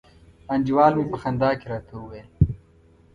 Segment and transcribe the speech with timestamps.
[0.53, 2.29] انډیوال می په خندا کي راته وویل